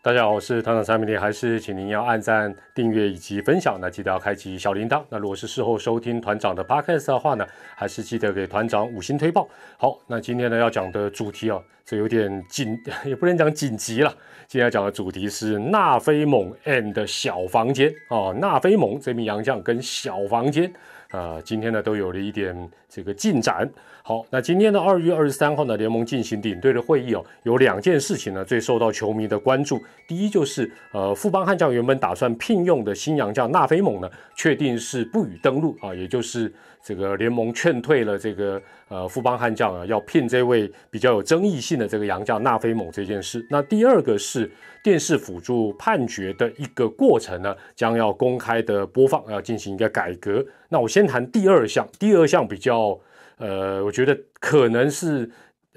[0.00, 5.02] 大家好，我是团长蔡明烈，还是请您要按赞、订阅以及分享，那记得要开启小铃铛。
[5.08, 9.48] 那如果是事后收听团长的 podcast 的话呢，还是记得给团长五星推爆。
[9.76, 14.10] 好，那今天呢要讲的主题啊，这有点紧， 也不能讲紧急了。
[14.46, 20.72] 今天要讲的主题是纳菲蒙 and 小房间啊，纳菲蒙这名洋将跟小房间。
[21.10, 23.68] 啊，今天呢都有了一点这个进展。
[24.02, 29.80] 好，那今天的二月二十三号呢，联盟进行领队的会议哦，有两件事情呢最受到球迷的关注。
[30.06, 43.44] 第一就是呃，富邦悍将原本打算聘用的新洋将纳菲蒙呢，确定是不予登陆啊，也就是这个联盟劝退了这个呃富邦悍将啊，要聘这位比较有争议性的这个洋将纳菲蒙这件事。
[43.50, 44.50] 那第二个是
[44.82, 50.44] 电视辅助判决的一个过程呢，将要公开的播放，要进行一个改革。
[50.68, 52.98] 那我先谈第二项，第二项比较，
[53.36, 55.28] 呃，我觉得可能是，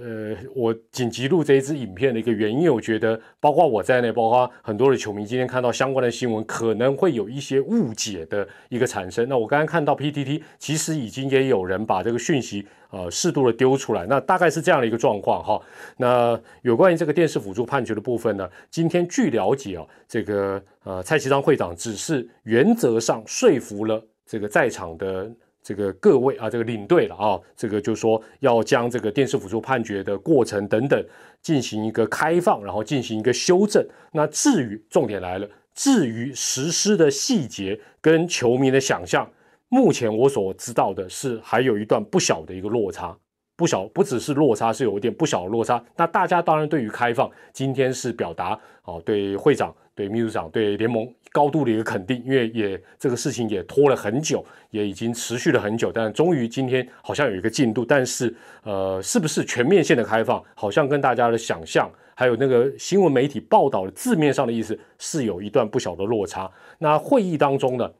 [0.03, 9.29] 呃，我紧急录这一支影片的一个原因，我觉得包括我在内，包括很多的球迷今天看到相关的新闻，可能会有一些误解的一个产生。
[9.29, 15.61] 那我刚刚看到 PTT，其实已经也有人把这个讯息，呃，适度的丢出来，那大概是这样的一个状况哈。
[15.97, 24.03] 那有关于这个电视辅助判决的部分呢，今天据了解啊，这个呃蔡其昌会长只是原则上说服了。
[24.25, 25.29] 这个在场的
[25.63, 31.05] 这个各位啊，这个领队了啊，这个就说要将这个电视辅助判决的过程等等
[31.41, 33.85] 进行一个开放，然后进行一个修正。
[34.11, 39.29] 那至于重点来了，至于实施的细节跟球迷的想象，
[39.69, 43.15] 目前我所知道的是还有一段不小的一个落差，
[43.61, 45.83] 不小不只是落差，是有一点不小的落差。
[45.95, 49.71] 那大家当然对于开放，今天是表达哦，对会长。
[49.93, 57.85] 对秘书长对联盟高度的一个肯定，因为也这个事情也拖了很久，也已经持续了很久，但终于今天好像有一个进度。
[57.85, 66.49] 但是，呃，是不是全面性的开放，好像跟大家的想象，还有那个新闻媒体报道的字面上的意思，是有一段不小的落差。
[66.79, 67.91] 那会议当中呢，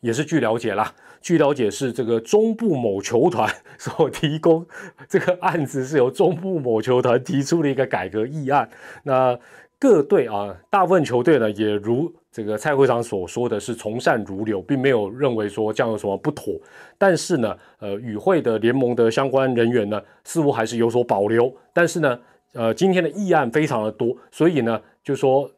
[0.00, 4.64] 也是据了解啦，据了解是这个中部某球团所提供
[5.08, 8.68] 这个案子，是由中部某球团提出的一个改革议案。
[9.02, 9.38] 那
[9.78, 16.54] 各队啊，大部分球队呢，也如这个蔡会长所说的是从善如流，并没有认为说这样有什么不妥。
[16.96, 21.52] 但是呢，呃，与会的联盟的相关人员呢，似乎还是有所保留。
[21.72, 22.18] 但是呢，
[22.52, 25.50] 呃，今天的议案非常的多，所以呢，就说。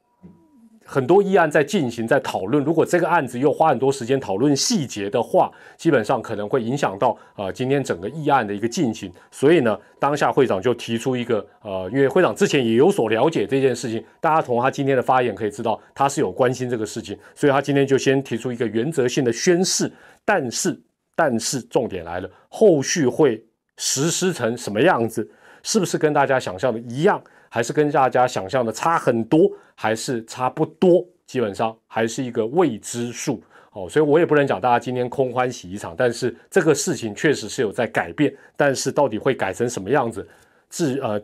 [0.91, 2.65] 很多议案在进行，在讨论。
[2.65, 9.09] 如果这个案子又花很多时间讨论细节的话，基本上可能会影响到啊今天整个议案的一个进行。
[9.31, 19.89] 所以呢，当下会长就提出一个呃，因为会长之前也有所了解这件事情，大家从他今天的发言可以知道他是有关心这个事情，所以他今天就先提出一个原则性的宣誓。
[20.25, 20.77] 但是，
[21.15, 23.41] 但是重点来了，后续会
[23.77, 25.31] 实施成什么样子？
[25.63, 27.23] 是不是跟大家想象的一样？
[27.49, 31.05] 还是跟大家想象的差很多，还是差不多？
[31.27, 35.95] 基本上还是一个未知数哦，所以我也不能讲大家今天空欢喜一场。
[35.97, 40.27] 但是这个事情确实是有在改变，但是到底会改成什么样子？
[40.69, 41.21] 至呃，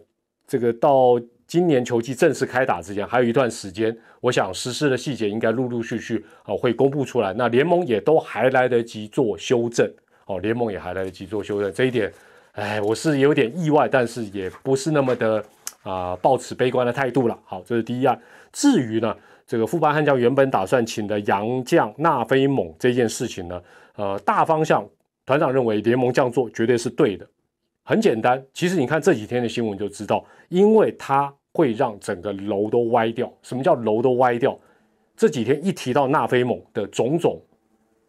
[0.47, 7.33] 这个到今年球季正式开打之前，还有一段时间，我想实施的细节应该陆陆续续哦会公布出来。
[7.33, 9.89] 那联盟也都还来得及做修正
[10.27, 12.13] 哦，联盟也还来得及做修正，这一点，
[12.57, 15.43] 哎，我是有点意外，但是也不是那么的。
[15.83, 17.39] 啊，抱持悲观的态度了。
[17.45, 18.21] 好，这是第一案。
[18.53, 23.63] 至于呢，这个富邦悍将原本打算请的洋将纳菲猛这件事情呢，
[23.95, 24.85] 呃，大方向
[25.25, 27.25] 团长认为联盟这样做绝对是对的。
[27.85, 33.33] 很简单，其实你看这几天的新闻就知道，因为它会让整个楼都歪掉。
[33.43, 34.59] 什么叫楼都歪掉？
[35.17, 37.41] 这几天一提到纳菲猛的种种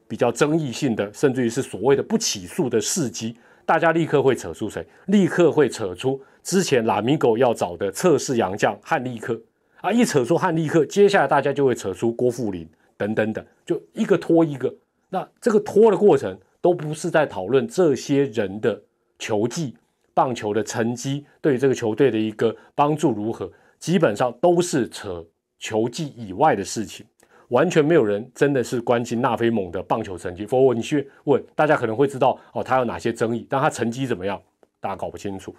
[0.07, 3.37] 比较争议性的，甚至于是所谓的不起诉的事迹，
[3.67, 4.88] 大家立刻会扯出谁？
[5.07, 6.22] 立刻会扯出。
[6.41, 9.38] 之前拉米狗要找的测试洋将汉利克
[9.81, 14.73] 啊，一扯出汉利克，接下来大家就会扯出郭富林等等等，就一个拖一个。
[15.09, 18.81] 那这个拖的过程都不是在讨论这些人的
[19.19, 19.75] 球技、
[20.13, 25.25] 棒球的成绩对这个球队的一个帮助如何，基本上都是扯
[25.59, 27.06] 球技以外的事情，
[27.49, 30.45] 完全没有人真的是关心纳菲蒙的棒球成绩。
[30.45, 34.41] 否则你去问大家可能会知道哦，他有哪些争议，但他成绩怎么样，
[34.79, 35.55] 大家搞不清楚。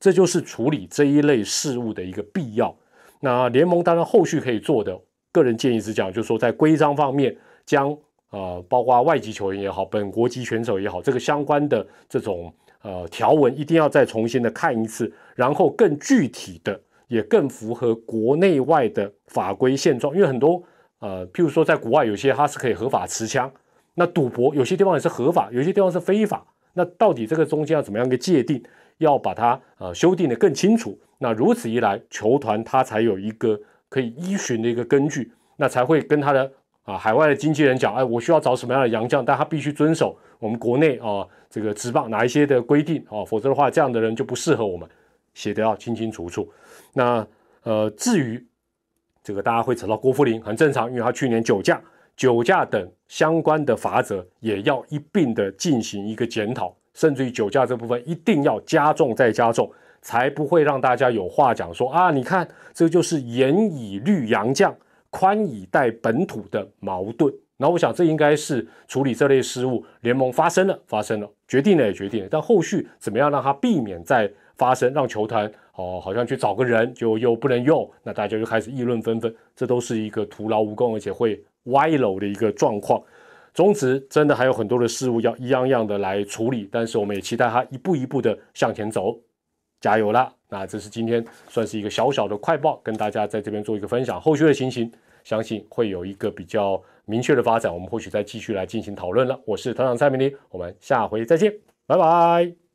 [0.00, 2.74] 这就是处理这一类事物的一个必要。
[3.20, 4.96] 那联盟当然后续可以做的，
[5.32, 7.36] 个人建议是讲，就是说在规章方面，
[7.66, 7.96] 将
[8.30, 12.52] 呃包括外籍球员也好，本国籍选手也好，这个相关的这种
[12.82, 20.14] 呃条文一定要再重新的看一次，然后更具体的，也更符合国内外的法规现状。
[20.14, 20.62] 因为很多
[21.00, 23.50] 呃，譬如说在国外有些它是可以合法持枪，
[23.94, 26.44] 那赌博有些地方也是合法，有些地方是非法。
[26.74, 28.62] 那到底这个中间要怎么样一个界定？
[28.98, 33.56] 要把它呃修订的更清楚，那如此一来，球团它才有一个
[33.88, 36.50] 可以依循的一个根据，那才会跟他的
[36.82, 44.88] 啊海外的经纪人讲，哎，我需要找什么样的洋将，但他必须遵守我们国内啊这个职棒哪一些的规定啊，否则的话，这样的人就不适合我们，
[45.32, 46.52] 写的要清清楚楚。
[46.92, 47.24] 那
[47.62, 48.44] 呃，至于
[49.28, 51.78] 这个大家会扯到郭富林，很正常，因为他去年酒驾、
[52.16, 59.70] 酒驾等相关的罚则也要一并的进行一个检讨，甚至于酒驾这部分一定要加重再加重。
[60.00, 64.74] 才不会让大家有话讲，说啊，你看，这就是严以律洋将，
[65.10, 67.30] 宽以待本土的矛盾。
[67.58, 83.00] 那我想，这应该是处理这类失误，联盟发生了，发生了，决定了也决定了，但后续怎么样让它避免再发生，让球团哦，好像去找个人就又不能用，那大家就开始议论纷纷，这都是一个徒劳无功，而且会歪楼的一个状况。
[83.54, 89.16] 中职真的还有很多的事物要一样样的来处理，但是我们也期待它一步一步的向前走。
[89.80, 90.32] 加油啦！
[90.48, 94.20] 那这是今天算是一个小小的快报，跟大家在这边做一个分享。
[94.20, 94.90] 后续的情形，
[95.22, 99.40] 相信会有一个比较明确的发展，我们或许再继续来进行讨论了。
[99.44, 101.54] 我是团长蔡明黎，我们下回再见，
[101.86, 102.67] 拜拜。